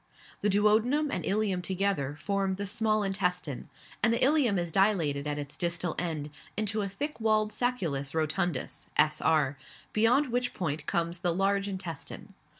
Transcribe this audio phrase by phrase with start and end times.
[0.41, 3.69] The duodenum and ileum together form the small intestine;
[4.01, 8.89] and the ileum is dilated at its distal end into a thick walled sacculus rotundus
[8.97, 9.57] (s.r.),
[9.93, 12.33] beyond which point comes the large intestine.